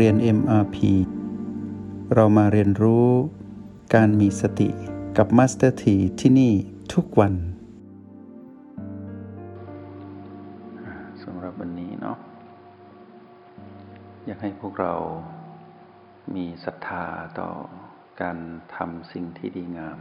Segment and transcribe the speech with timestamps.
[0.00, 0.76] เรียน MRP
[2.14, 3.08] เรามาเรียนรู้
[3.94, 4.68] การมีสติ
[5.16, 6.52] กับ Master T ที่ที่นี่
[6.94, 7.34] ทุกวัน
[11.22, 12.18] สำหรับวันนี้เนาะ
[14.26, 14.94] อยากให้พวกเรา
[16.34, 17.04] มีศรัทธา
[17.40, 17.50] ต่อ
[18.20, 18.38] การ
[18.76, 19.98] ทำสิ่งที่ดีงาม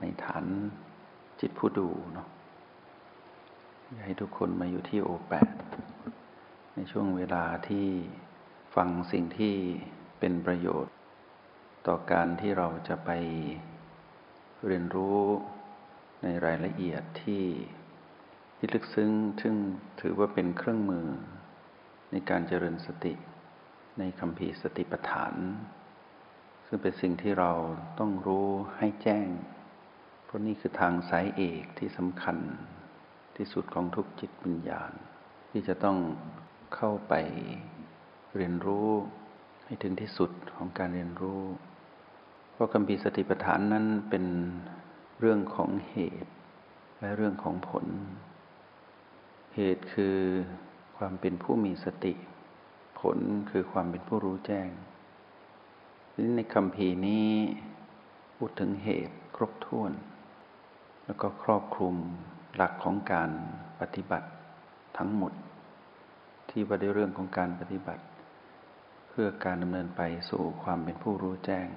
[0.00, 0.44] ในฐาน
[1.40, 2.28] จิตผู้ดูเนาะ
[3.92, 5.54] อยากให้ทุกคนมาอยู่ที่โอแปด
[6.74, 7.86] ในช่วงเวลาที่
[8.74, 9.54] ฟังสิ่งที่
[10.18, 10.94] เป็นประโยชน์
[11.86, 13.10] ต่อการที่เราจะไป
[14.66, 15.18] เรียนรู้
[16.22, 17.44] ในรายละเอียดที่
[18.56, 19.10] ที่ลึกซึ้ง
[19.42, 19.54] ซึ่ง
[20.00, 21.06] ถือว่าเป็นเครื่องมือ
[22.12, 23.14] ในการเจริญสติ
[23.98, 25.34] ในคำพีสติปัฏฐาน
[26.66, 27.52] ซึ่งเป็นสิ่งที่เรา
[27.98, 28.48] ต้องรู้
[28.78, 29.28] ให้แจ้ง
[30.24, 32.38] เพราะนี่คือทางสายเอกที่สำคัญ
[33.36, 34.92] ที่สุดของทุกจิตวิญญาณ
[35.50, 35.98] ที่จะต้อง
[36.74, 37.14] เข้าไป
[38.36, 38.88] เรียนรู้
[39.64, 41.42] ให้ถึงที่สุดของการเรียนรู้
[42.52, 44.24] เพราะคำพีสติปัฏฐานนั้นเป็น
[45.20, 46.32] เรื่องของเหตุ
[47.00, 47.86] และเรื่องของผล
[49.54, 50.18] เหตุคือ
[50.96, 52.12] ความเป็นผู้มีสติ
[53.00, 53.18] ผล
[53.50, 54.68] คือความเป็นผู้รู้แจ้ง
[56.36, 57.30] ในคำพีนี้
[58.36, 59.92] พูดถึงเหตุครบถ้วน
[61.04, 61.94] แล้วก็ครอบคลุม
[62.54, 63.30] หลักของการ
[63.80, 64.28] ปฏิบัติ
[64.98, 65.32] ทั้งหมด
[66.50, 68.02] ที่ว่าด้วยเรื่องของการปฏิบัติ
[69.18, 71.68] พื่อการดำเนินไปสู่ความเป็นผู้รู้แจ้ง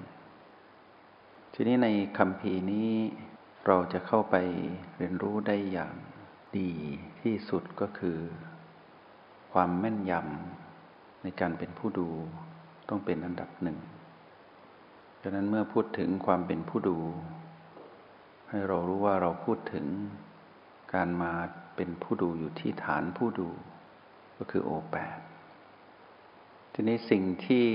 [1.54, 2.90] ทีนี้ในคำพีนี้
[3.66, 4.36] เราจะเข้าไป
[4.96, 5.94] เรียนรู้ได้อย่าง
[6.58, 6.72] ดี
[7.20, 8.18] ที่สุดก็คือ
[9.52, 12.08] ความแม่นยำในการเป็นผู้ดู
[12.88, 13.78] ต้องเป็นอันดับหนึ่ง
[15.22, 16.98] ดังนั้นเมื่อพูดถึงความเป็นผู้ดู
[18.48, 19.86] ให้เรารู้ว่าเราพูดถึง
[20.94, 21.32] การมา
[21.76, 23.48] เป็นผู้ดูอยู่ที่ฐานผู้ดู
[24.38, 25.18] ก็คือโอแปด
[26.80, 27.66] ทีนี้สิ่งที่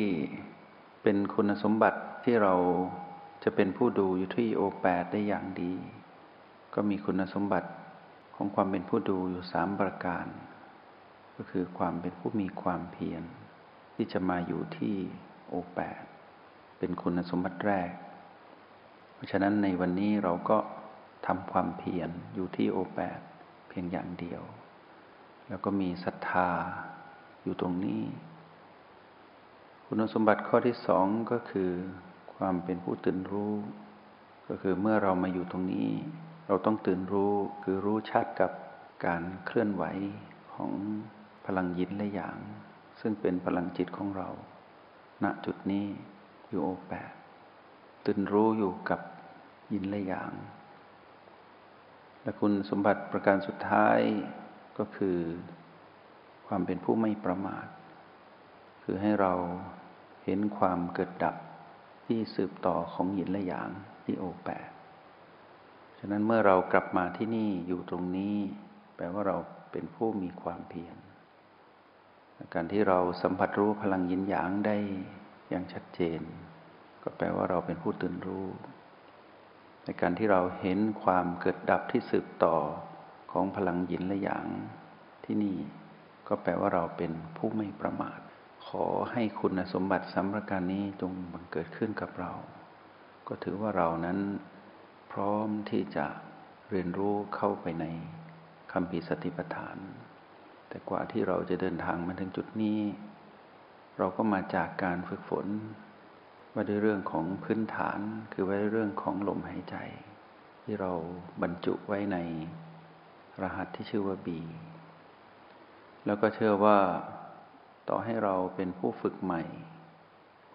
[1.04, 2.56] เป็นคุณสมบัติที่เรา
[3.44, 5.74] จะเป็นผู้ดูอยู่ที่โอแปดได้อย่างดี
[6.74, 7.70] ก็มีคุณสมบัติ
[8.36, 10.26] ของความเป็นผู้ดูอยู่สามประการ
[11.36, 13.24] ก็คือความเป็นผู้มีความเพียร
[13.96, 14.96] ที่จะมาอยู่ที่
[15.48, 16.04] โอแปด
[16.80, 17.90] เป็นคุณสมบัติแรก
[19.14, 20.58] เพราะฉะนั้นในวันนี้เราก็
[21.28, 23.20] ทำความเพียรอยู่ที่โอแปด
[23.70, 24.42] เพียงอย่างเดียว
[25.48, 26.50] แล้วก็มีศรัทธา
[27.44, 28.04] อยู่ตรงนี้
[29.96, 31.72] คุณสมบัติข้อที่สองก็คือ
[32.36, 33.54] ความเป็นผู้ตื่นรู้
[34.48, 35.90] ก็คือเมื่อเรามาอยู่ตรงนี้
[36.48, 37.34] เราต้องตื่นรู้
[37.64, 38.52] คือรู้ชัดกับ
[39.06, 39.84] การเคลื่อนไหว
[40.54, 40.72] ของ
[41.46, 42.38] พลังยินและอย่าง
[43.00, 44.30] ซึ่งเป็นพลังจิตของเรา
[45.24, 45.86] ณจุดนี้
[46.50, 47.14] อยู่โอแปด
[48.06, 49.00] ตื่นรู้อยู่กับ
[49.74, 50.32] ยินและอย่าง
[52.22, 54.00] และคุณสมบัติประการสุดท้าย
[54.78, 55.18] ก็คือ
[56.48, 57.68] ความเป็นผู้ไม่ประมาท
[58.84, 59.34] คือให้เรา
[60.26, 61.36] เห็นความเกิดดับ
[62.06, 63.70] ที่สืบต่อของหินและหยาง
[64.04, 64.70] ที่โอแปด
[66.00, 68.36] ฉะนั้นเมื่อเรากลับมาที่นี่อยู่ตรงนี้
[68.96, 69.38] แปลว่าเรา
[69.72, 70.98] เป็นผู้มีความเพียร
[72.54, 74.78] การที่เราสัมผัสรู้พลังยินหยางได้
[75.50, 76.22] อย่างชัดเจน
[77.04, 78.48] ก็แปลว่าเราเป็นผู้ตื่นรู้
[79.84, 82.56] ในการที่เราเห็นความเกิดดับที่สืบต่อ
[83.32, 84.48] ของพลังหยินและหยาง
[85.26, 85.58] ที่นี่
[86.28, 88.20] ก็แปลว่าเราเป็นผู้ไม่ประมาท
[88.68, 92.32] ขอให้คุณสมบัติสำประการนี้จงบังเกิดขึ้นกับเรา
[93.28, 94.20] ก็ถือว่าเรานั้น
[95.12, 96.06] พร้อมที่จะ
[96.70, 97.86] เรียนรู้เข้าไปใน
[98.72, 99.78] คำพิสติปัฏฐาน
[100.68, 102.80] แต่กว่าที่เราจะเดินทางมาถึงจุดนี้
[103.98, 105.48] เราก็มาจากการฝึกฝน
[106.54, 108.00] ว่าด้วยเรื่องของพื้นฐาน
[108.34, 109.76] คือว่าด้วยเรื่องของลมหายใจ
[110.64, 110.92] ที่เรา
[111.42, 112.18] บรรจุไว้ใน
[113.42, 114.40] รหัสที่ชื่อว่าบี
[116.06, 116.78] แล้วก็เชื่อว่า
[117.90, 119.44] ต่อให้เราเป็นผู้ฝึกใหม่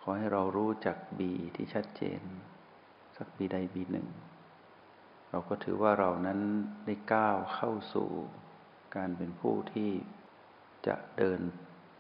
[0.01, 2.21] ขอให้เรารู้จักบีที่ชัดเจน
[3.17, 4.09] สักบีใดบีหนึ่ง
[5.31, 6.41] เราก็ถือว่าเรานั้น
[6.85, 8.11] ได้ก้าวเข้าสู่
[8.97, 9.91] การเป็นผู้ที่
[10.87, 11.41] จะเดิน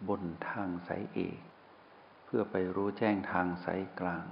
[0.08, 1.38] บนทางสายเอก
[2.24, 4.26] เพื่อไปรู้แจ้งทางสายกลาง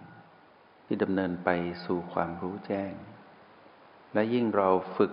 [0.87, 1.50] ที่ดำเนินไป
[1.84, 2.92] สู่ความรู้แจ้ง
[4.12, 5.12] และยิ่งเราฝึก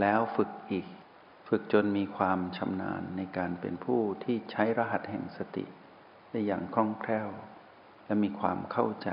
[0.00, 0.86] แล้วฝึกอีก
[1.52, 5.64] ฝึกจนมีความชำนาญในการเป็นผู้ที่ใช้รหัสแห่งสติ
[6.30, 7.28] ได้อย่างคล่องแคล่ว
[8.06, 9.10] และมีความเข้าใจ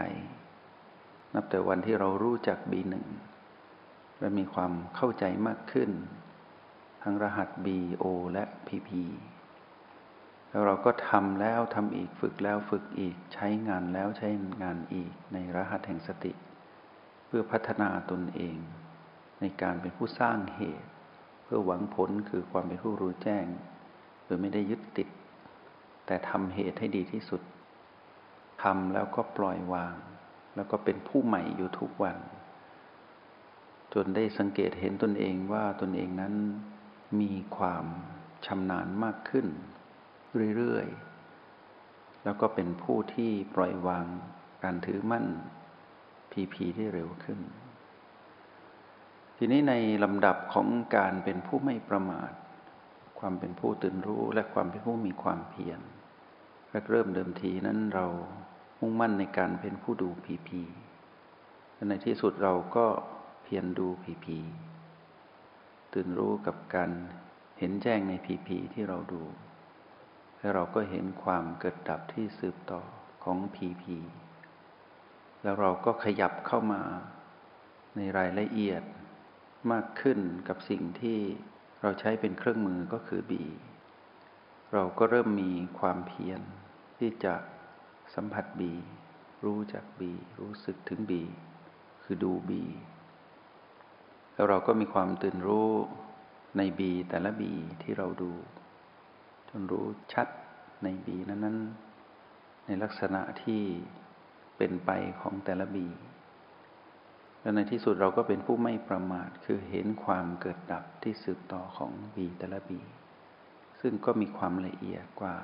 [1.33, 3.05] นับแต่วันที่เรารู้จักบีหนึ่ง
[4.19, 5.91] และมีความเข้าใจมากขึ้น
[7.03, 7.67] ทั้งรหัส B
[8.03, 8.89] O และ PP
[10.49, 14.29] แล้วเราก็ทำแล้วทำอีกฝึกแล้วฝึกอีกใช้งานแล้วใช้
[14.63, 16.33] งานอีกในรหัสแห่งสติ
[17.25, 18.57] เพื่อพัฒนาตนเอง
[19.41, 20.89] ในการเป็นผู้สร้างเหตุ
[21.47, 23.45] เพื่อหวังผลคือความเป็นผู้รู้แจ้ง
[24.25, 25.07] โดยไม่ได้ยึดติด
[26.05, 27.41] แต่ทำเหตุให้ดีที่สุด
[28.63, 29.95] ทำแล้วก็ปล่อยวาง
[30.55, 32.17] แล้วก็เป็นผู้ใหม่อยู่ทุกวัน
[33.93, 36.33] จนได้สังเกตเห็นตนเองว่าตนเองนั้น
[37.21, 37.85] มีความ
[38.45, 39.47] ชำนาญมากขึ้น
[40.57, 44.05] เรื่อยๆ แล้วก็เป็นผู้ที่ปล่อยวาง
[44.63, 45.25] การถือมั่น
[46.31, 47.39] พีพีที่เร็วขึ้น
[49.39, 49.73] ทีนี้ใน
[50.03, 52.31] ลำดับของการเป็นผู้ไม่ประมาท
[53.19, 55.79] ความเป็นผู้ตื่นรู้และความเป็นผู้มีความเพียร
[56.69, 58.05] แรกเริ่มเดิมทีนั้นเรา
[58.79, 60.61] มุ่งมั่นในการเป็นผู้ดูพีพี
[61.73, 62.85] และในที่สุดเราก็
[63.43, 64.37] เพียรดูพีพี
[65.93, 66.91] ตื่นรู้กับการ
[67.59, 69.23] เห็นแจ้งในพีพีที่เราดู
[70.37, 72.81] และเราก็เห็นความเกิดดับที่สืบต่อ
[73.23, 73.97] ของพีพี
[75.43, 76.81] แล้วเราก็ขยับเข้ามา
[77.95, 78.83] ในรายละเอียด
[79.71, 81.19] มากขึ้นกับสิ่งที่
[81.81, 83.43] เราใช้เป็นเครื่องมือก็คือบี
[84.73, 86.41] เราก็เริ่มมีความเพียร
[86.97, 87.35] ที่จะ
[88.15, 88.73] สัมผัสบี
[89.45, 91.23] รู้จักบี รู้สึกถึงบี
[92.03, 92.63] คือดูบี
[94.33, 95.69] แล้วเราก็มีความตื่นรู้
[96.57, 97.51] ในบีแต่ละบี
[97.81, 98.31] ที่เราดู
[99.49, 100.27] จนรู้ชัด
[100.83, 103.61] ในบีนั้นๆในลักษณะที่
[104.57, 105.87] เป็นไปของแต่ละบี
[107.47, 112.81] และในที่สุดเราก็เป็นผู้ไม่ประมาท คือเห็นความเกิดดับที่สืบต่อของบีแต่ละบี
[113.81, 115.35] ซึ่งก็มีความละเอียดกว่า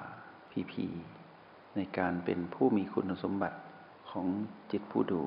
[0.51, 0.88] พีพี
[1.75, 3.59] ในการเป็นผู้มีคุณสมบัติ
[4.09, 4.27] ของ
[4.71, 5.23] จิตผู้ดู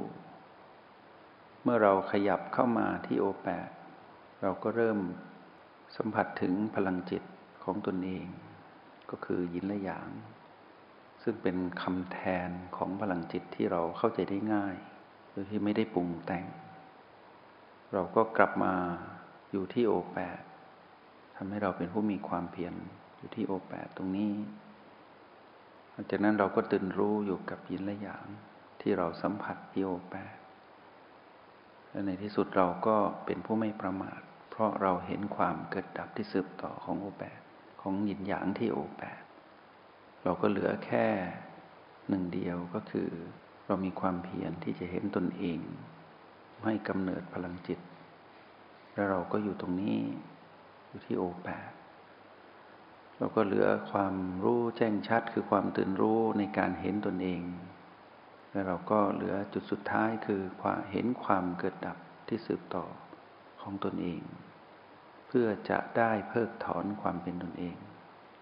[1.63, 3.69] เมื่อเราขยับเข้ามาที่โอแปด
[4.43, 4.99] เราก็เริ่ม
[5.97, 7.23] สัมผัสถึงพลังจิต
[7.65, 8.27] ของตนเอง
[9.11, 10.11] ก็คือยินและหยาง
[11.23, 12.19] ซึ่งเป็นคำแท
[12.49, 14.77] นของพลังจิตที่เราเข้าใจได้ง่าย
[15.31, 16.47] โดยที่ไม่ได้ปรุงแต่ง
[17.97, 18.75] เราก็กลับมา
[19.53, 20.41] อยู่ที่โอแปด
[21.37, 22.75] ทำให้เราเป็นผู้มีความเพียร
[23.17, 24.33] อยู่ที่โอแปดตรงนี้
[25.93, 28.27] หลังจากนั้นเราก็ตื่นรู้อยู่กับยินและหยาง
[28.81, 30.37] ที่เราสัมผัสที่โอแปด
[31.91, 32.97] และในที่สุดเราก็
[33.27, 34.21] เป็นผู้ไม่ประมาท
[34.51, 37.41] เพราะเราเห็นความเกิดดับที่สืบต่อของโอแปด
[37.81, 39.23] ของยินหยางที่โอแปด
[40.25, 41.07] เราก็เหลือแค่
[42.09, 43.11] หนึ่งเดียวก็คือ
[43.67, 45.61] เรามีความเพียรที่จะเห็นตนเอง
[46.65, 47.79] ให้กำเนิดพลังจิต
[48.93, 49.99] แล้วเราก็อยู่ตรงนี้
[50.89, 51.71] อยู่ที่โอแปด
[53.19, 54.15] เราก็เหลือความ
[54.45, 57.43] รู้แจ้งชัดคือความตื่นรู้ในการเห็นตนเอง
[58.51, 61.97] แล้วเราก็เหลือจุดสุดท้ายคือความเห็นความเกิดดับ
[62.29, 62.85] ที่สืบต่อ
[63.61, 64.21] ของตนเอง
[65.27, 67.77] เพื่อจะได้เพิกถอนความเป็นตนเอง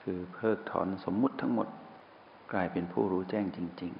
[0.02, 1.68] คือเพิกถอนสมมุติทั้งหมด
[2.52, 3.92] กลายเป็นผู้รู้แจ้งจริง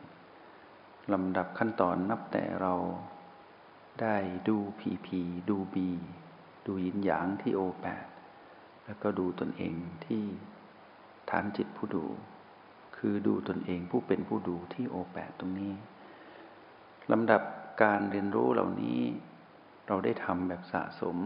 [0.52, 2.74] ๆลำดับขั้นตอนนับแต่เรา
[4.00, 4.16] ได้
[4.48, 5.20] ดูพีพี
[5.50, 5.88] ดูบี
[6.66, 8.06] ดูยินหยางที่โอแปด
[8.84, 9.74] แล้วก็ดูตนเอง
[10.06, 10.22] ที่
[11.30, 12.04] ฐานจิตผู้ดู
[12.96, 15.74] คือดูตนเองผู้เป็นผู้ดูที่โอแปดตรงนี้
[17.12, 17.42] ลำดับ
[17.82, 19.00] การเรียนรู้เหล่านี้
[19.86, 21.18] เราได้ทำแบบสะสม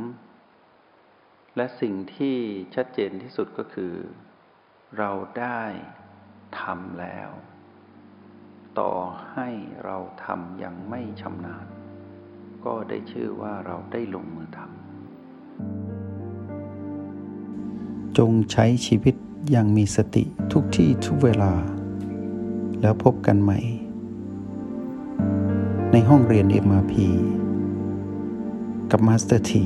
[1.57, 2.37] และสิ่งที่
[2.75, 3.95] ชัดเจนที่สุดก็คือ
[4.99, 5.11] เรา
[5.41, 5.63] ได้
[6.61, 7.31] ทำแล้ว
[8.79, 8.93] ต่อ
[9.33, 9.49] ให้
[9.85, 11.67] เราทำยังไม่ชำนาญ
[12.65, 14.69] ก็ได้ชื่อว่าเราได้ลงมือทำ
[18.19, 19.15] จงใช้ชีวิต
[19.51, 21.53] อย่างมีสติทุกที่ทุกเวลา
[22.81, 23.59] แล้วพบกันใหม่
[25.93, 26.95] ในห้องเรียน MRP
[28.91, 29.65] กับมาสเตอร์ที